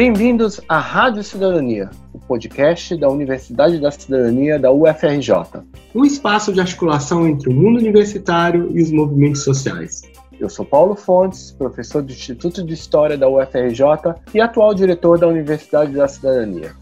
[0.00, 5.60] Bem-vindos à Rádio Cidadania, o podcast da Universidade da Cidadania da UFRJ.
[5.94, 10.00] Um espaço de articulação entre o mundo universitário e os movimentos sociais.
[10.40, 13.84] Eu sou Paulo Fontes, professor do Instituto de História da UFRJ
[14.32, 16.72] e atual diretor da Universidade da Cidadania.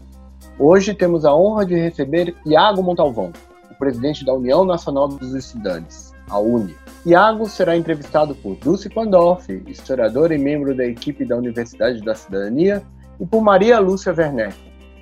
[0.57, 3.33] Hoje temos a honra de receber Iago Montalvão,
[3.69, 6.73] o presidente da União Nacional dos Estudantes, a UNE.
[7.05, 12.81] Iago será entrevistado por Dulce Pandolfi, historiadora e membro da equipe da Universidade da Cidadania,
[13.19, 14.55] e por Maria Lúcia Werneck,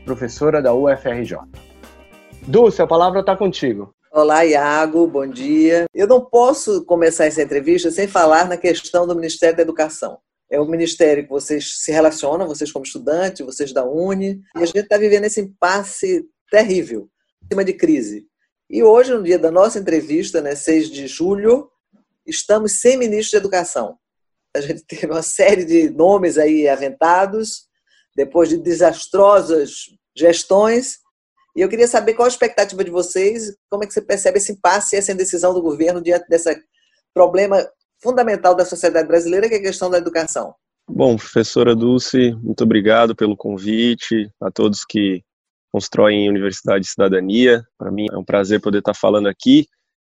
[0.03, 1.37] professora da UFRJ.
[2.47, 3.93] Dulce, a palavra está contigo.
[4.11, 5.85] Olá, Iago, bom dia.
[5.93, 10.17] Eu não posso começar essa entrevista sem falar na questão do Ministério da Educação.
[10.49, 14.65] É o ministério que vocês se relacionam, vocês como estudantes, vocês da Uni, e a
[14.65, 17.09] gente está vivendo esse impasse terrível,
[17.43, 18.25] em cima de crise.
[18.69, 21.69] E hoje, no dia da nossa entrevista, né, 6 de julho,
[22.25, 23.97] estamos sem ministro de Educação.
[24.55, 27.66] A gente teve uma série de nomes aí aventados,
[28.17, 30.97] depois de desastrosas gestões,
[31.55, 34.51] e eu queria saber qual a expectativa de vocês, como é que você percebe esse
[34.51, 36.59] impasse e essa indecisão do governo diante desse
[37.13, 37.63] problema
[38.01, 40.53] fundamental da sociedade brasileira, que é a questão da educação.
[40.89, 45.21] Bom, professora Dulce, muito obrigado pelo convite, a todos que
[45.71, 47.63] constroem Universidade de Cidadania.
[47.77, 49.65] Para mim é um prazer poder estar falando aqui,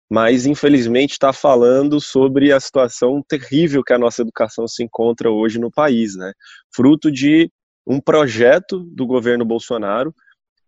[0.09, 5.59] mas infelizmente estar falando sobre a situação terrível que a nossa educação se encontra hoje
[5.59, 6.33] no país, né?
[6.73, 7.49] Fruto de
[7.85, 10.13] um projeto do governo Bolsonaro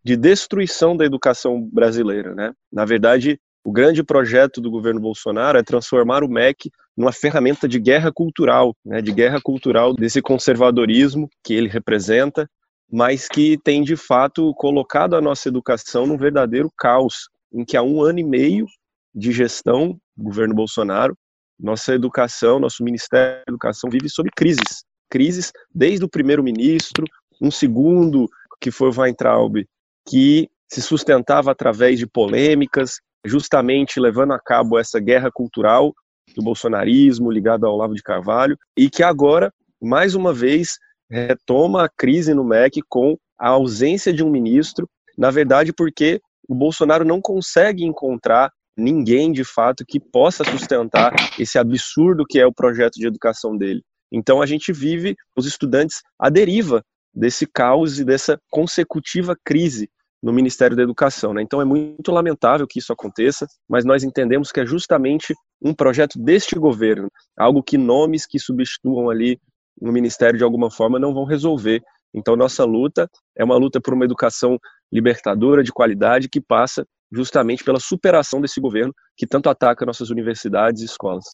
[0.04, 2.54] de destruição da educação brasileira, né?
[2.72, 7.80] Na verdade, o grande projeto do governo Bolsonaro é transformar o MEC numa ferramenta de
[7.80, 12.48] guerra cultural, né, de guerra cultural desse conservadorismo que ele representa,
[12.92, 17.82] mas que tem de fato colocado a nossa educação num verdadeiro caos, em que há
[17.82, 18.68] um ano e meio
[19.16, 21.18] de gestão do governo Bolsonaro,
[21.60, 27.06] nossa educação, nosso Ministério da Educação vive sob crises, crises desde o primeiro-ministro,
[27.40, 28.28] um segundo
[28.60, 29.64] que foi o Weintraub,
[30.10, 35.94] que se sustentava através de polêmicas, justamente levando a cabo essa guerra cultural
[36.36, 40.80] do bolsonarismo ligado ao Olavo de Carvalho, e que agora, mais uma vez,
[41.12, 46.20] retoma a crise no MEC com a ausência de um ministro, na verdade porque
[46.50, 52.48] o Bolsonaro não consegue encontrar ninguém de fato que possa sustentar esse absurdo que é
[52.48, 53.84] o projeto de educação dele.
[54.14, 59.90] Então a gente vive os estudantes à deriva desse caos e dessa consecutiva crise
[60.22, 61.34] no Ministério da Educação.
[61.34, 61.42] Né?
[61.42, 66.18] Então é muito lamentável que isso aconteça, mas nós entendemos que é justamente um projeto
[66.18, 69.40] deste governo, algo que nomes que substituam ali
[69.82, 71.82] no Ministério de alguma forma não vão resolver.
[72.14, 74.58] Então nossa luta é uma luta por uma educação
[74.92, 80.82] libertadora, de qualidade, que passa justamente pela superação desse governo que tanto ataca nossas universidades
[80.82, 81.26] e escolas.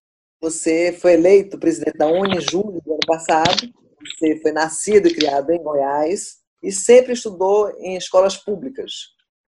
[0.42, 3.70] Você foi eleito presidente da Uni em julho do ano passado
[4.02, 8.92] você foi nascido e criado em Goiás e sempre estudou em escolas públicas.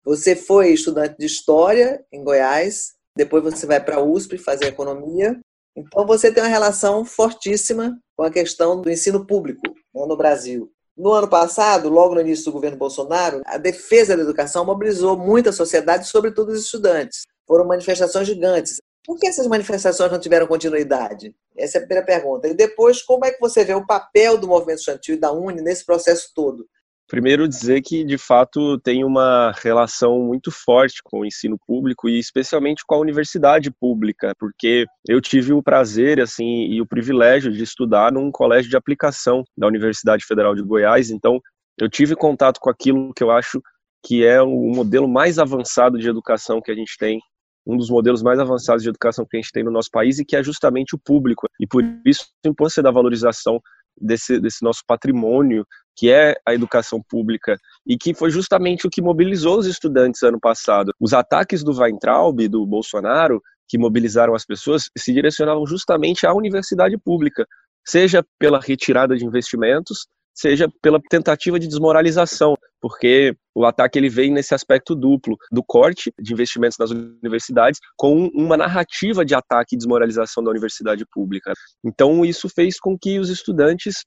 [0.03, 5.39] Você foi estudante de história em Goiás, depois você vai para a USP fazer economia.
[5.75, 9.61] Então você tem uma relação fortíssima com a questão do ensino público
[9.93, 10.71] né, no Brasil.
[10.97, 15.51] No ano passado, logo no início do governo Bolsonaro, a defesa da educação mobilizou muita
[15.51, 17.25] sociedade, sobretudo os estudantes.
[17.47, 18.77] Foram manifestações gigantes.
[19.03, 21.35] Por que essas manifestações não tiveram continuidade?
[21.57, 22.47] Essa é a primeira pergunta.
[22.47, 25.61] E depois, como é que você vê o papel do movimento estudantil e da UNE
[25.61, 26.67] nesse processo todo?
[27.11, 32.17] Primeiro, dizer que, de fato, tem uma relação muito forte com o ensino público e,
[32.17, 37.61] especialmente, com a universidade pública, porque eu tive o prazer assim e o privilégio de
[37.63, 41.37] estudar num colégio de aplicação da Universidade Federal de Goiás, então
[41.77, 43.61] eu tive contato com aquilo que eu acho
[44.05, 47.19] que é o modelo mais avançado de educação que a gente tem
[47.65, 50.25] um dos modelos mais avançados de educação que a gente tem no nosso país e
[50.25, 51.47] que é justamente o público.
[51.59, 53.59] E por isso a importância da valorização
[53.99, 59.01] desse, desse nosso patrimônio, que é a educação pública, e que foi justamente o que
[59.01, 60.93] mobilizou os estudantes ano passado.
[60.99, 66.97] Os ataques do Weintraub, do Bolsonaro, que mobilizaram as pessoas, se direcionavam justamente à universidade
[66.97, 67.45] pública,
[67.85, 74.31] seja pela retirada de investimentos, seja pela tentativa de desmoralização, porque o ataque ele vem
[74.31, 79.77] nesse aspecto duplo do corte de investimentos nas universidades com uma narrativa de ataque e
[79.77, 81.53] desmoralização da universidade pública.
[81.83, 84.05] Então isso fez com que os estudantes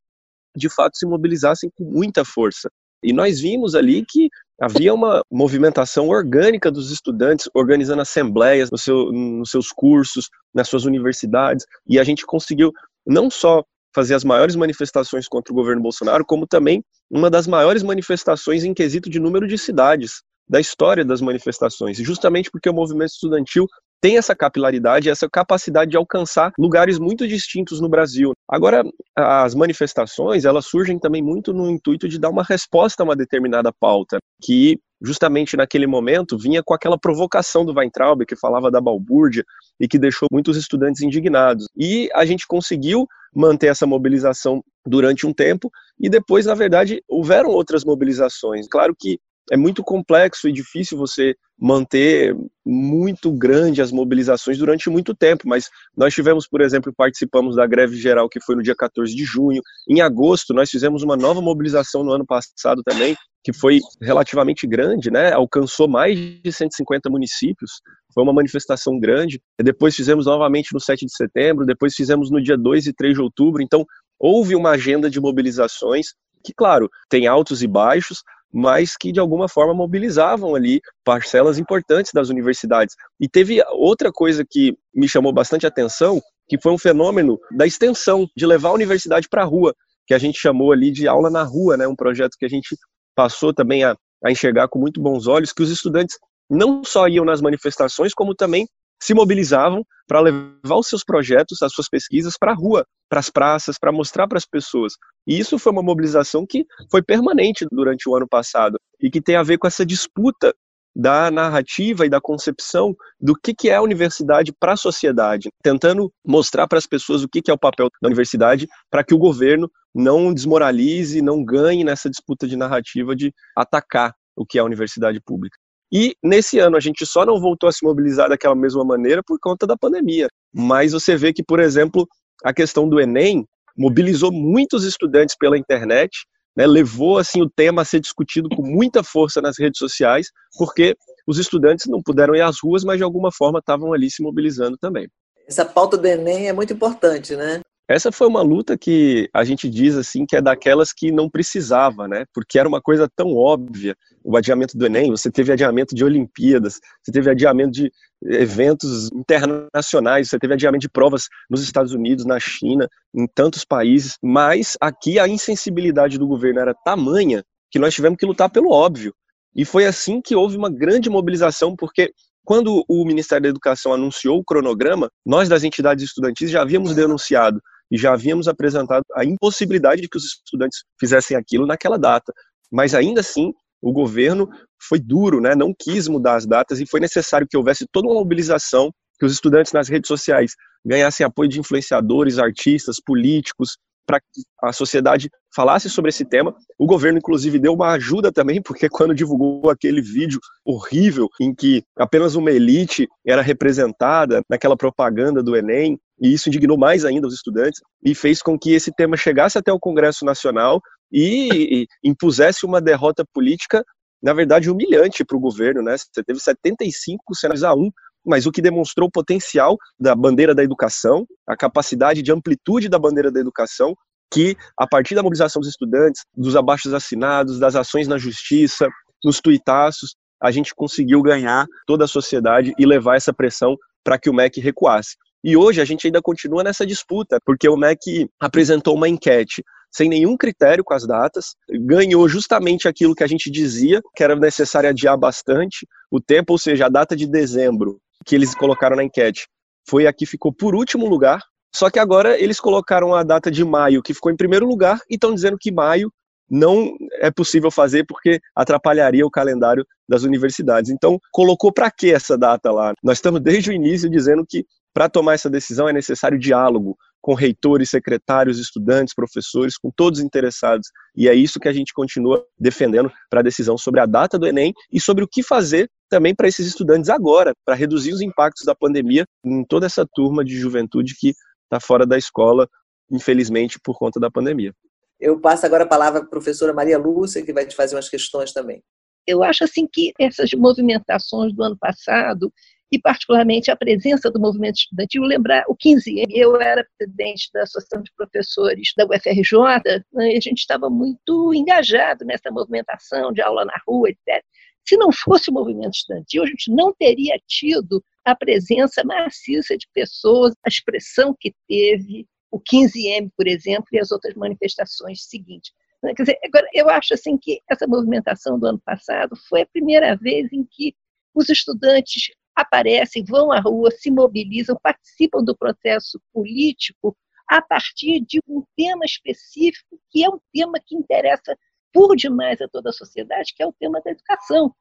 [0.57, 2.71] de fato se mobilizassem com muita força.
[3.03, 9.13] E nós vimos ali que havia uma movimentação orgânica dos estudantes organizando assembleias no seu,
[9.13, 12.73] nos seus cursos, nas suas universidades, e a gente conseguiu
[13.07, 13.63] não só
[13.95, 18.75] fazer as maiores manifestações contra o governo Bolsonaro, como também uma das maiores manifestações em
[18.75, 23.67] quesito de número de cidades da história das manifestações, justamente porque o movimento estudantil
[24.05, 28.35] tem essa capilaridade, essa capacidade de alcançar lugares muito distintos no Brasil.
[28.47, 28.85] Agora,
[29.17, 33.73] as manifestações, elas surgem também muito no intuito de dar uma resposta a uma determinada
[33.73, 39.43] pauta, que justamente naquele momento vinha com aquela provocação do Weintraub, que falava da balbúrdia
[39.81, 41.65] e que deixou muitos estudantes indignados.
[41.75, 47.49] E a gente conseguiu manter essa mobilização durante um tempo e depois, na verdade, houveram
[47.49, 48.69] outras mobilizações.
[48.69, 49.19] Claro que
[49.51, 55.69] é muito complexo e difícil você manter muito grande as mobilizações durante muito tempo, mas
[55.97, 59.63] nós tivemos, por exemplo, participamos da greve geral que foi no dia 14 de junho.
[59.89, 65.11] Em agosto, nós fizemos uma nova mobilização no ano passado também, que foi relativamente grande,
[65.11, 65.33] né?
[65.33, 67.71] Alcançou mais de 150 municípios.
[68.15, 69.41] Foi uma manifestação grande.
[69.63, 73.21] Depois fizemos novamente no 7 de setembro, depois fizemos no dia 2 e 3 de
[73.21, 73.63] outubro.
[73.63, 73.85] Então,
[74.19, 78.23] houve uma agenda de mobilizações que, claro, tem altos e baixos,
[78.55, 82.95] mas que de alguma forma mobilizavam ali parcelas importantes das universidades.
[83.21, 88.29] E teve outra coisa que me chamou bastante atenção, que foi um fenômeno da extensão,
[88.37, 89.75] de levar a universidade para a rua,
[90.07, 91.89] que a gente chamou ali de aula na rua, né?
[91.89, 92.77] um projeto que a gente
[93.17, 96.17] passou também a, a enxergar com muito bons olhos, que os estudantes
[96.49, 98.69] não só iam nas manifestações, como também
[99.01, 103.31] se mobilizavam para levar os seus projetos, as suas pesquisas para a rua, para as
[103.31, 104.95] praças, para mostrar para as pessoas.
[105.27, 109.37] E isso foi uma mobilização que foi permanente durante o ano passado e que tem
[109.37, 110.55] a ver com essa disputa
[110.95, 116.69] da narrativa e da concepção do que, é a universidade para a sociedade, tentando mostrar
[116.69, 120.33] para as pessoas o que é o papel da universidade para que o governo não
[120.33, 125.57] desmoralize, não ganhe nessa disputa de narrativa de atacar o que é a universidade pública.
[125.95, 129.39] E nesse ano a gente só não voltou a se mobilizar daquela mesma maneira por
[129.41, 130.27] conta da pandemia.
[130.53, 132.05] Mas você vê que, por exemplo,
[132.43, 133.47] a questão do Enem
[133.79, 136.11] mobilizou muitos estudantes pela internet,
[136.57, 140.27] né, levou assim o tema a ser discutido com muita força nas redes sociais,
[140.59, 140.97] porque
[141.29, 144.77] os estudantes não puderam ir às ruas, mas de alguma forma estavam ali se mobilizando
[144.77, 145.09] também.
[145.47, 147.61] Essa pauta do Enem é muito importante, né?
[147.87, 152.09] Essa foi uma luta que a gente diz assim que é daquelas que não precisava,
[152.09, 152.25] né?
[152.33, 153.95] Porque era uma coisa tão óbvia.
[154.25, 157.93] O adiamento do Enem, você teve adiamento de Olimpíadas, você teve adiamento de
[158.23, 164.17] eventos internacionais, você teve adiamento de provas nos Estados Unidos, na China, em tantos países,
[164.23, 169.15] mas aqui a insensibilidade do governo era tamanha que nós tivemos que lutar pelo óbvio.
[169.55, 172.15] E foi assim que houve uma grande mobilização, porque
[172.45, 177.61] quando o Ministério da Educação anunciou o cronograma, nós das entidades estudantis já havíamos denunciado
[177.95, 182.33] e já havíamos apresentado a impossibilidade de que os estudantes fizessem aquilo naquela data.
[182.69, 184.51] Mas ainda assim, o governo
[184.83, 185.55] foi duro, né?
[185.55, 189.33] não quis mudar as datas e foi necessário que houvesse toda uma mobilização, que os
[189.33, 190.55] estudantes nas redes sociais
[190.85, 196.53] ganhassem apoio de influenciadores, artistas, políticos, para que a sociedade falasse sobre esse tema.
[196.77, 201.81] O governo, inclusive, deu uma ajuda também, porque quando divulgou aquele vídeo horrível em que
[201.97, 207.35] apenas uma elite era representada naquela propaganda do Enem, e isso indignou mais ainda os
[207.35, 210.81] estudantes e fez com que esse tema chegasse até o Congresso Nacional
[211.13, 213.85] e, impusesse uma derrota política,
[214.23, 215.83] na verdade, humilhante para o governo.
[215.83, 215.97] Né?
[215.97, 217.91] Você teve 75 cenários a 1
[218.27, 222.99] mas o que demonstrou o potencial da bandeira da educação, a capacidade de amplitude da
[222.99, 223.95] bandeira da educação,
[224.33, 228.89] que a partir da mobilização dos estudantes, dos abaixos assinados, das ações na justiça,
[229.23, 234.29] nos tuitaços, a gente conseguiu ganhar toda a sociedade e levar essa pressão para que
[234.29, 235.17] o MEC recuasse.
[235.45, 239.63] E hoje a gente ainda continua nessa disputa, porque o MEC apresentou uma enquete
[239.93, 244.35] sem nenhum critério com as datas, ganhou justamente aquilo que a gente dizia que era
[244.35, 249.05] necessário adiar bastante o tempo, ou seja, a data de dezembro que eles colocaram na
[249.05, 249.47] enquete
[249.87, 251.41] foi a que ficou por último lugar.
[251.77, 255.15] Só que agora eles colocaram a data de maio, que ficou em primeiro lugar, e
[255.15, 256.11] estão dizendo que maio
[256.51, 260.91] não é possível fazer porque atrapalharia o calendário das universidades.
[260.91, 262.93] Então, colocou para que essa data lá?
[263.03, 267.35] Nós estamos desde o início dizendo que para tomar essa decisão é necessário diálogo com
[267.35, 270.89] reitores, secretários, estudantes, professores, com todos interessados.
[271.17, 274.47] E é isso que a gente continua defendendo para a decisão sobre a data do
[274.47, 278.65] Enem e sobre o que fazer também para esses estudantes agora, para reduzir os impactos
[278.65, 281.33] da pandemia em toda essa turma de juventude que
[281.65, 282.69] está fora da escola,
[283.11, 284.73] infelizmente, por conta da pandemia.
[285.19, 288.09] Eu passo agora a palavra para a professora Maria Lúcia, que vai te fazer umas
[288.09, 288.83] questões também.
[289.27, 292.53] Eu acho assim que essas movimentações do ano passado
[292.95, 295.23] e particularmente a presença do movimento estudantil.
[295.23, 300.41] Lembrar o 15, eu era presidente da Associação de Professores da UFRJ, né, e a
[300.41, 304.45] gente estava muito engajado nessa movimentação de aula na rua, etc.
[304.87, 309.89] Se não fosse o movimento estudantil, a gente não teria tido a presença maciça de
[309.93, 315.73] pessoas, a expressão que teve, o 15M, por exemplo, e as outras manifestações seguintes.
[316.01, 320.15] Quer dizer, agora, eu acho assim que essa movimentação do ano passado foi a primeira
[320.17, 320.95] vez em que
[321.35, 327.17] os estudantes aparecem, vão à rua, se mobilizam, participam do processo político
[327.49, 331.57] a partir de um tema específico, que é um tema que interessa
[331.93, 334.75] por demais a toda a sociedade, que é o tema da educação.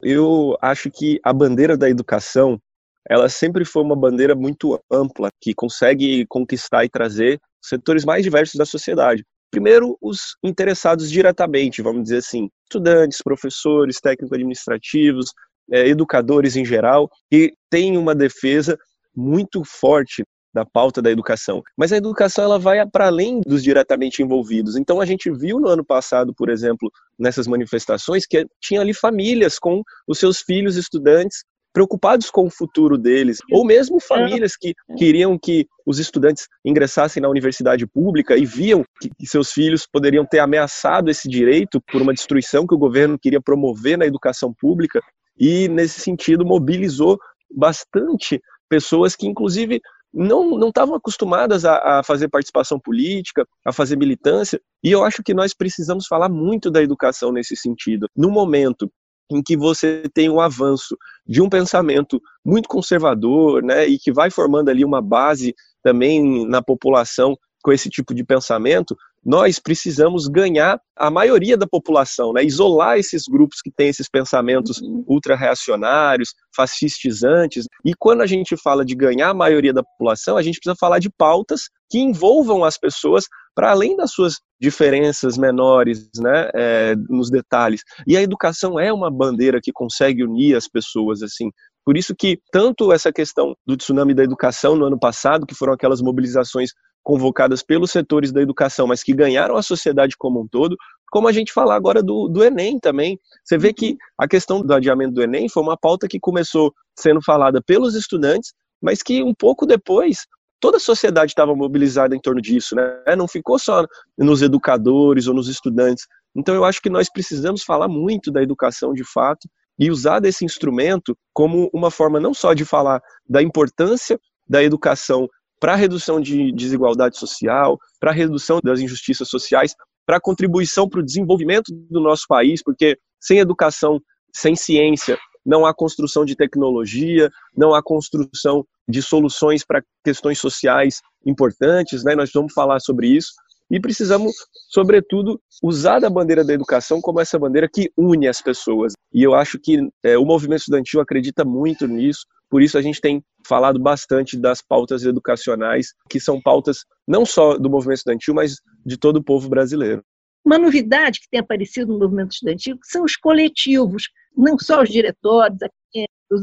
[0.00, 2.60] Eu acho que a bandeira da educação,
[3.08, 8.54] ela sempre foi uma bandeira muito ampla, que consegue conquistar e trazer setores mais diversos
[8.54, 9.24] da sociedade.
[9.50, 15.32] Primeiro, os interessados diretamente, vamos dizer assim, estudantes, professores, técnico-administrativos,
[15.70, 18.78] é, educadores em geral, que têm uma defesa
[19.14, 21.62] muito forte da pauta da educação.
[21.76, 24.76] Mas a educação ela vai para além dos diretamente envolvidos.
[24.76, 29.58] Então a gente viu no ano passado, por exemplo, nessas manifestações que tinha ali famílias
[29.58, 35.38] com os seus filhos estudantes preocupados com o futuro deles, ou mesmo famílias que queriam
[35.38, 41.10] que os estudantes ingressassem na universidade pública e viam que seus filhos poderiam ter ameaçado
[41.10, 45.00] esse direito por uma destruição que o governo queria promover na educação pública
[45.38, 47.18] e nesse sentido mobilizou
[47.50, 49.80] bastante pessoas que inclusive
[50.12, 55.34] não estavam acostumadas a, a, fazer participação política, a fazer militância, e eu acho que
[55.34, 58.08] nós precisamos falar muito da educação nesse sentido.
[58.16, 58.90] No momento
[59.30, 64.30] em que você tem um avanço de um pensamento muito conservador, né, e que vai
[64.30, 70.80] formando ali uma base também na população com esse tipo de pensamento, nós precisamos ganhar
[70.96, 72.44] a maioria da população, né?
[72.44, 75.04] isolar esses grupos que têm esses pensamentos uhum.
[75.06, 77.66] ultra-reacionários, fascistizantes.
[77.84, 80.98] E quando a gente fala de ganhar a maioria da população, a gente precisa falar
[80.98, 87.30] de pautas que envolvam as pessoas para além das suas diferenças menores, né, é, nos
[87.30, 87.82] detalhes.
[88.06, 91.50] E a educação é uma bandeira que consegue unir as pessoas, assim.
[91.84, 95.72] Por isso que tanto essa questão do tsunami da educação no ano passado, que foram
[95.72, 96.70] aquelas mobilizações
[97.08, 100.76] convocadas pelos setores da educação, mas que ganharam a sociedade como um todo,
[101.10, 103.18] como a gente falar agora do, do Enem também.
[103.42, 107.22] Você vê que a questão do adiamento do Enem foi uma pauta que começou sendo
[107.22, 110.26] falada pelos estudantes, mas que um pouco depois
[110.60, 113.16] toda a sociedade estava mobilizada em torno disso, né?
[113.16, 113.86] Não ficou só
[114.18, 116.04] nos educadores ou nos estudantes.
[116.36, 119.48] Então eu acho que nós precisamos falar muito da educação de fato
[119.78, 125.26] e usar desse instrumento como uma forma não só de falar da importância da educação
[125.60, 129.74] para a redução de desigualdade social, para a redução das injustiças sociais,
[130.06, 134.00] para a contribuição para o desenvolvimento do nosso país, porque sem educação,
[134.34, 141.00] sem ciência, não há construção de tecnologia, não há construção de soluções para questões sociais
[141.24, 142.14] importantes, né?
[142.14, 143.32] Nós vamos falar sobre isso
[143.70, 144.32] e precisamos,
[144.70, 148.94] sobretudo, usar a bandeira da educação como essa bandeira que une as pessoas.
[149.12, 153.00] E eu acho que é, o movimento estudantil acredita muito nisso, por isso a gente
[153.00, 158.56] tem falado bastante das pautas educacionais, que são pautas não só do movimento estudantil, mas
[158.84, 160.02] de todo o povo brasileiro.
[160.44, 164.04] Uma novidade que tem aparecido no movimento estudantil são os coletivos,
[164.36, 165.58] não só os diretórios,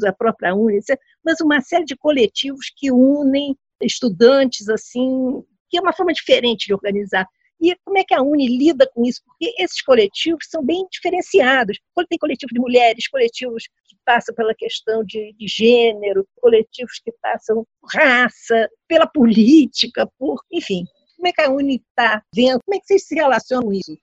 [0.04, 0.80] a própria UNE,
[1.24, 6.74] mas uma série de coletivos que unem estudantes assim que é uma forma diferente de
[6.74, 7.28] organizar.
[7.62, 9.22] E como é que a Uni lida com isso?
[9.26, 11.80] Porque esses coletivos são bem diferenciados.
[12.10, 17.66] Tem coletivos de mulheres, coletivos que passam pela questão de, de gênero, coletivos que passam
[17.82, 20.86] por raça, pela política, por, enfim.
[21.16, 22.60] Como é que a Uni está vendo?
[22.64, 23.98] Como é que vocês se relacionam com isso?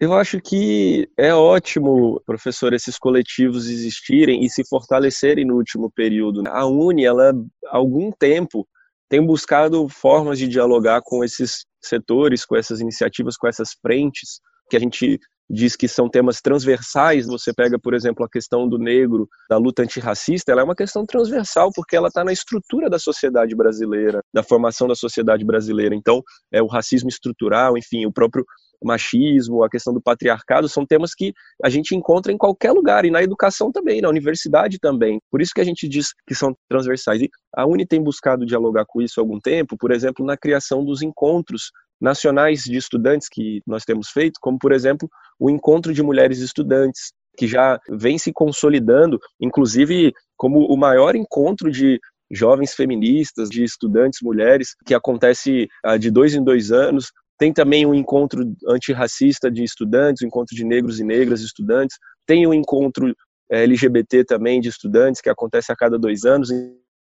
[0.00, 6.42] Eu acho que é ótimo, professor, esses coletivos existirem e se fortalecerem no último período.
[6.48, 7.32] A Uni, ela,
[7.66, 8.66] há algum tempo,
[9.08, 14.76] tem buscado formas de dialogar com esses setores, com essas iniciativas, com essas frentes, que
[14.76, 17.26] a gente diz que são temas transversais.
[17.26, 21.04] Você pega, por exemplo, a questão do negro, da luta antirracista, ela é uma questão
[21.04, 25.94] transversal porque ela está na estrutura da sociedade brasileira, da formação da sociedade brasileira.
[25.94, 26.22] Então,
[26.52, 28.44] é o racismo estrutural, enfim, o próprio
[28.84, 33.10] machismo, a questão do patriarcado, são temas que a gente encontra em qualquer lugar, e
[33.10, 35.18] na educação também, na universidade também.
[35.30, 37.22] Por isso que a gente diz que são transversais.
[37.22, 40.84] E a Uni tem buscado dialogar com isso há algum tempo, por exemplo, na criação
[40.84, 46.02] dos encontros nacionais de estudantes que nós temos feito, como, por exemplo, o Encontro de
[46.02, 51.98] Mulheres Estudantes, que já vem se consolidando, inclusive como o maior encontro de
[52.30, 57.84] jovens feministas, de estudantes mulheres, que acontece ah, de dois em dois anos, tem também
[57.84, 61.98] um encontro antirracista de estudantes, um encontro de negros e negras estudantes.
[62.26, 63.14] Tem um encontro
[63.50, 66.50] eh, LGBT também de estudantes, que acontece a cada dois anos.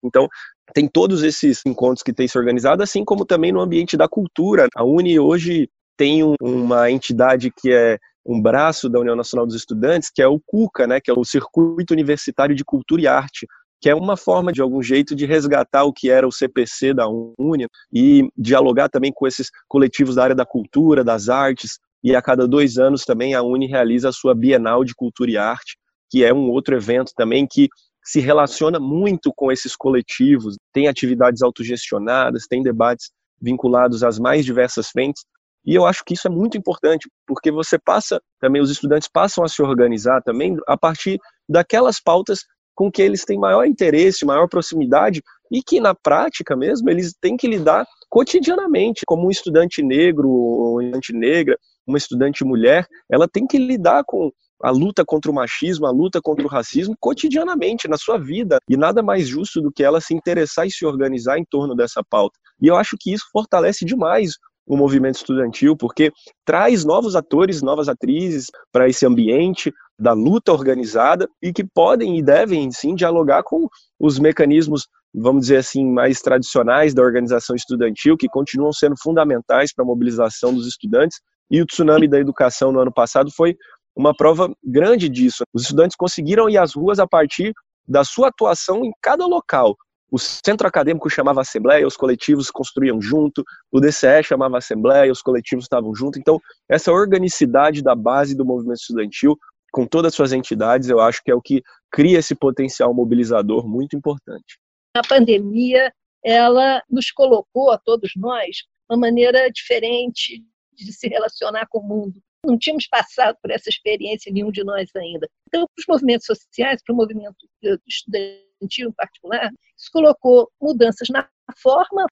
[0.05, 0.29] Então,
[0.75, 4.69] tem todos esses encontros que têm se organizado, assim como também no ambiente da cultura.
[4.75, 9.57] A Uni hoje tem um, uma entidade que é um braço da União Nacional dos
[9.57, 13.47] Estudantes, que é o CUCA, né, que é o Circuito Universitário de Cultura e Arte,
[13.83, 17.09] que é uma forma, de algum jeito, de resgatar o que era o CPC da
[17.37, 22.23] Uni e dialogar também com esses coletivos da área da cultura, das artes, e a
[22.23, 25.77] cada dois anos também a Uni realiza a sua Bienal de Cultura e Arte,
[26.09, 27.69] que é um outro evento também que
[28.05, 33.11] se relaciona muito com esses coletivos, tem atividades autogestionadas, tem debates
[33.41, 35.25] vinculados às mais diversas frentes.
[35.67, 39.43] E eu acho que isso é muito importante, porque você passa, também os estudantes passam
[39.43, 44.49] a se organizar também a partir daquelas pautas com que eles têm maior interesse, maior
[44.49, 50.29] proximidade e que na prática mesmo eles têm que lidar cotidianamente, como um estudante negro
[50.29, 54.31] ou estudante negra, uma estudante mulher, ela tem que lidar com
[54.63, 58.59] a luta contra o machismo, a luta contra o racismo cotidianamente na sua vida.
[58.69, 62.03] E nada mais justo do que ela se interessar e se organizar em torno dessa
[62.09, 62.39] pauta.
[62.61, 64.33] E eu acho que isso fortalece demais
[64.67, 66.13] o movimento estudantil, porque
[66.45, 72.23] traz novos atores, novas atrizes para esse ambiente da luta organizada e que podem e
[72.23, 78.29] devem sim dialogar com os mecanismos, vamos dizer assim, mais tradicionais da organização estudantil, que
[78.29, 81.21] continuam sendo fundamentais para a mobilização dos estudantes.
[81.51, 83.57] E o tsunami da educação no ano passado foi
[83.95, 85.45] uma prova grande disso.
[85.53, 87.53] Os estudantes conseguiram ir às ruas a partir
[87.87, 89.77] da sua atuação em cada local.
[90.13, 95.65] O centro acadêmico chamava assembleia, os coletivos construíam junto, o DCE chamava assembleia, os coletivos
[95.65, 96.19] estavam junto.
[96.19, 96.39] Então,
[96.69, 99.39] essa organicidade da base do movimento estudantil,
[99.73, 103.67] com todas as suas entidades, eu acho que é o que cria esse potencial mobilizador
[103.67, 104.59] muito importante.
[104.95, 105.91] A pandemia,
[106.23, 112.21] ela nos colocou a todos nós uma maneira diferente de se relacionar com o mundo.
[112.45, 115.27] Não tínhamos passado por essa experiência, nenhum de nós ainda.
[115.49, 117.49] Então, para os movimentos sociais, para o movimento
[117.89, 121.29] estudantil em particular, isso colocou mudanças na
[121.61, 122.07] forma,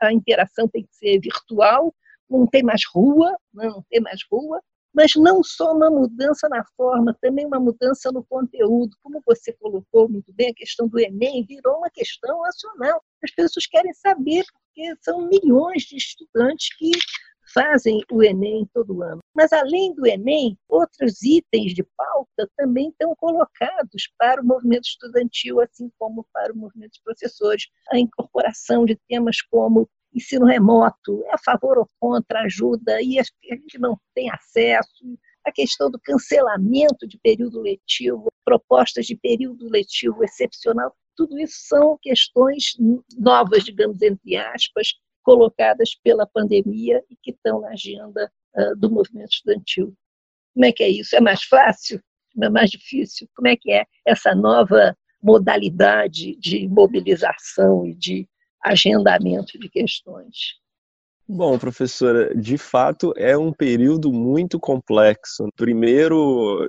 [0.00, 1.94] a interação tem que ser virtual,
[2.28, 4.60] não tem mais rua, né, não tem mais rua,
[4.96, 8.96] mas não só uma mudança na forma, também uma mudança no conteúdo.
[9.02, 13.02] Como você colocou muito bem, a questão do Enem virou uma questão nacional.
[13.22, 16.92] As pessoas querem saber, porque são milhões de estudantes que
[17.56, 19.20] fazem o Enem todo ano.
[19.34, 25.62] Mas, além do Enem, outros itens de pauta também estão colocados para o movimento estudantil,
[25.62, 27.66] assim como para o movimento de professores.
[27.90, 33.22] A incorporação de temas como ensino remoto, é a favor ou contra, ajuda, e a
[33.22, 35.04] gente não tem acesso,
[35.44, 41.98] a questão do cancelamento de período letivo, propostas de período letivo excepcional, tudo isso são
[42.00, 42.76] questões
[43.16, 44.88] novas, digamos, entre aspas,
[45.26, 49.92] colocadas pela pandemia e que estão na agenda uh, do movimento estudantil.
[50.54, 51.16] Como é que é isso?
[51.16, 52.00] É mais fácil?
[52.40, 53.28] É mais difícil?
[53.34, 58.28] Como é que é essa nova modalidade de mobilização e de
[58.62, 60.54] agendamento de questões?
[61.28, 65.48] Bom, professora, de fato é um período muito complexo.
[65.56, 66.68] Primeiro,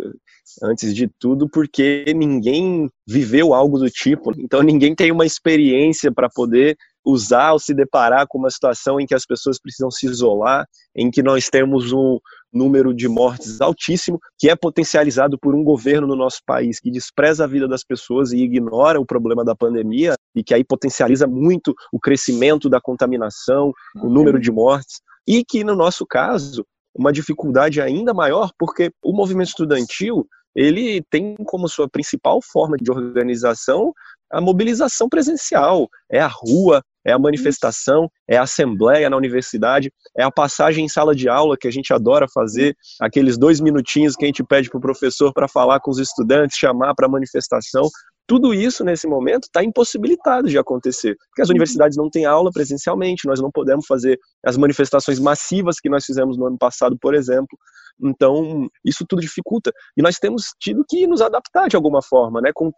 [0.63, 6.27] antes de tudo, porque ninguém viveu algo do tipo, então ninguém tem uma experiência para
[6.27, 6.75] poder
[7.07, 11.09] usar ou se deparar com uma situação em que as pessoas precisam se isolar, em
[11.09, 12.19] que nós temos um
[12.51, 17.45] número de mortes altíssimo, que é potencializado por um governo no nosso país que despreza
[17.45, 21.73] a vida das pessoas e ignora o problema da pandemia, e que aí potencializa muito
[21.93, 26.65] o crescimento da contaminação, o número de mortes, e que no nosso caso,
[26.95, 32.89] uma dificuldade ainda maior, porque o movimento estudantil ele tem como sua principal forma de
[32.89, 33.93] organização
[34.31, 40.23] a mobilização presencial, é a rua, é a manifestação, é a assembleia na universidade, é
[40.23, 44.25] a passagem em sala de aula que a gente adora fazer, aqueles dois minutinhos que
[44.25, 47.83] a gente pede para o professor para falar com os estudantes, chamar para a manifestação.
[48.27, 53.25] Tudo isso, nesse momento, está impossibilitado de acontecer, porque as universidades não têm aula presencialmente,
[53.25, 57.57] nós não podemos fazer as manifestações massivas que nós fizemos no ano passado, por exemplo.
[58.03, 59.71] Então, isso tudo dificulta.
[59.95, 62.69] E nós temos tido que nos adaptar de alguma forma, né, com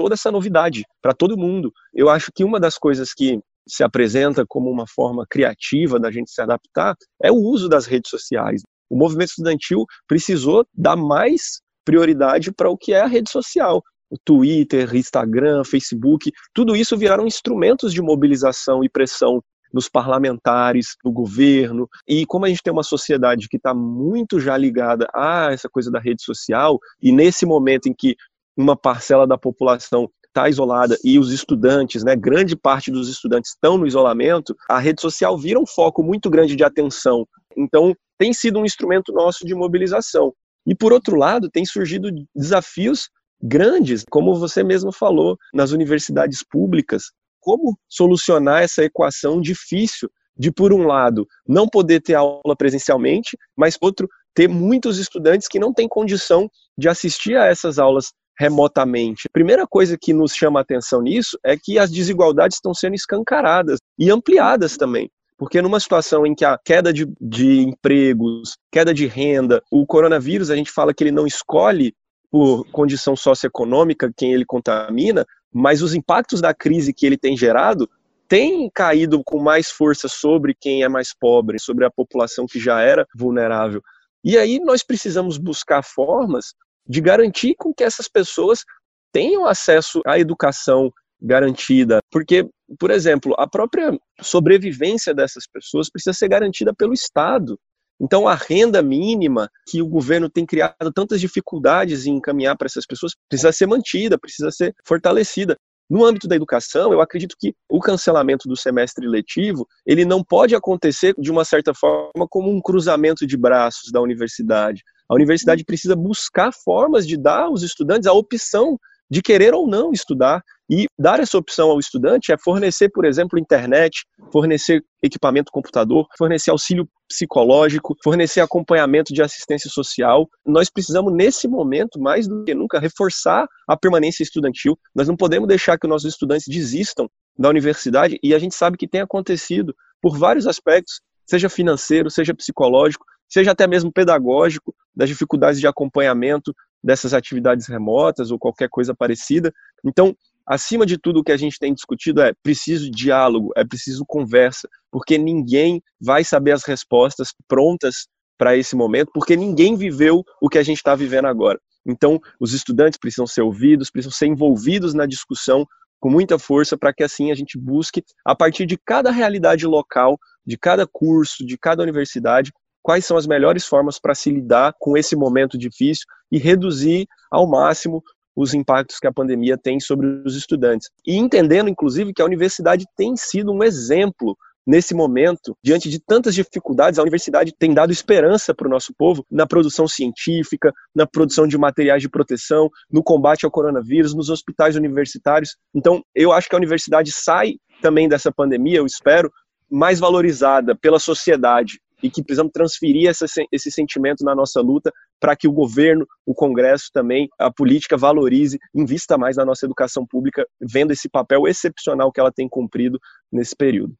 [0.00, 1.70] toda essa novidade para todo mundo.
[1.92, 6.30] Eu acho que uma das coisas que se apresenta como uma forma criativa da gente
[6.30, 8.62] se adaptar é o uso das redes sociais.
[8.88, 13.82] O movimento estudantil precisou dar mais prioridade para o que é a rede social.
[14.08, 21.12] O Twitter, Instagram, Facebook, tudo isso viraram instrumentos de mobilização e pressão nos parlamentares, no
[21.12, 21.88] governo.
[22.08, 25.90] E como a gente tem uma sociedade que está muito já ligada a essa coisa
[25.90, 28.16] da rede social, e nesse momento em que
[28.60, 33.76] uma parcela da população está isolada e os estudantes, né, grande parte dos estudantes estão
[33.76, 37.26] no isolamento, a rede social vira um foco muito grande de atenção.
[37.56, 40.32] Então, tem sido um instrumento nosso de mobilização.
[40.66, 43.08] E por outro lado, tem surgido desafios
[43.42, 47.04] grandes, como você mesmo falou, nas universidades públicas.
[47.40, 53.76] Como solucionar essa equação difícil de, por um lado, não poder ter aula presencialmente, mas,
[53.80, 59.28] outro, ter muitos estudantes que não têm condição de assistir a essas aulas remotamente.
[59.28, 62.94] A primeira coisa que nos chama a atenção nisso é que as desigualdades estão sendo
[62.94, 65.10] escancaradas e ampliadas também.
[65.36, 70.50] Porque numa situação em que a queda de, de empregos, queda de renda, o coronavírus,
[70.50, 71.92] a gente fala que ele não escolhe
[72.30, 77.90] por condição socioeconômica quem ele contamina, mas os impactos da crise que ele tem gerado
[78.26, 82.80] têm caído com mais força sobre quem é mais pobre, sobre a população que já
[82.80, 83.82] era vulnerável.
[84.24, 86.54] E aí nós precisamos buscar formas
[86.90, 88.64] de garantir com que essas pessoas
[89.12, 92.48] tenham acesso à educação garantida, porque,
[92.80, 97.56] por exemplo, a própria sobrevivência dessas pessoas precisa ser garantida pelo Estado.
[98.00, 102.86] Então, a renda mínima que o governo tem criado tantas dificuldades em encaminhar para essas
[102.86, 105.56] pessoas precisa ser mantida, precisa ser fortalecida.
[105.88, 110.56] No âmbito da educação, eu acredito que o cancelamento do semestre letivo, ele não pode
[110.56, 114.82] acontecer de uma certa forma como um cruzamento de braços da universidade.
[115.10, 118.78] A universidade precisa buscar formas de dar aos estudantes a opção
[119.10, 120.40] de querer ou não estudar.
[120.70, 126.52] E dar essa opção ao estudante é fornecer, por exemplo, internet, fornecer equipamento computador, fornecer
[126.52, 130.28] auxílio psicológico, fornecer acompanhamento de assistência social.
[130.46, 134.78] Nós precisamos, nesse momento, mais do que nunca, reforçar a permanência estudantil.
[134.94, 138.76] Nós não podemos deixar que os nossos estudantes desistam da universidade, e a gente sabe
[138.76, 145.08] que tem acontecido por vários aspectos, seja financeiro, seja psicológico, seja até mesmo pedagógico, das
[145.08, 149.52] dificuldades de acompanhamento, dessas atividades remotas ou qualquer coisa parecida.
[149.84, 150.16] Então,
[150.46, 154.68] acima de tudo, o que a gente tem discutido é preciso diálogo, é preciso conversa,
[154.90, 160.58] porque ninguém vai saber as respostas prontas para esse momento, porque ninguém viveu o que
[160.58, 161.60] a gente está vivendo agora.
[161.86, 165.66] Então, os estudantes precisam ser ouvidos, precisam ser envolvidos na discussão
[166.00, 170.18] com muita força para que assim a gente busque, a partir de cada realidade local,
[170.46, 172.50] de cada curso, de cada universidade,
[172.90, 177.48] quais são as melhores formas para se lidar com esse momento difícil e reduzir ao
[177.48, 178.02] máximo
[178.34, 180.90] os impactos que a pandemia tem sobre os estudantes.
[181.06, 186.34] E entendendo, inclusive, que a universidade tem sido um exemplo nesse momento, diante de tantas
[186.34, 191.46] dificuldades, a universidade tem dado esperança para o nosso povo na produção científica, na produção
[191.46, 195.56] de materiais de proteção, no combate ao coronavírus, nos hospitais universitários.
[195.72, 199.30] Então, eu acho que a universidade sai também dessa pandemia, eu espero,
[199.70, 205.36] mais valorizada pela sociedade e que precisamos transferir essa, esse sentimento na nossa luta para
[205.36, 210.46] que o governo, o Congresso também, a política valorize, invista mais na nossa educação pública,
[210.60, 212.98] vendo esse papel excepcional que ela tem cumprido
[213.30, 213.94] nesse período.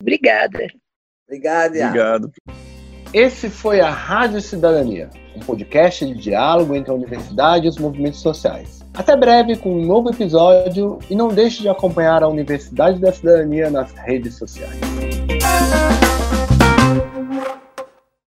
[0.00, 0.66] Obrigada.
[1.26, 1.86] Obrigada.
[1.86, 2.32] Obrigado.
[3.12, 8.20] Esse foi a Rádio Cidadania, um podcast de diálogo entre a universidade e os movimentos
[8.20, 8.82] sociais.
[8.94, 13.70] Até breve com um novo episódio e não deixe de acompanhar a Universidade da Cidadania
[13.70, 14.80] nas redes sociais.